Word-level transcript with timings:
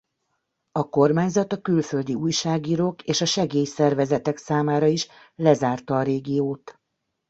A 0.71 0.89
kormányzat 0.89 1.53
a 1.53 1.61
külföldi 1.61 2.13
újságírók 2.13 3.01
és 3.03 3.21
a 3.21 3.25
segélyszervezetek 3.25 4.37
számára 4.37 4.85
is 4.85 5.07
lezárta 5.35 5.97
a 5.97 6.03
régiót. 6.03 6.79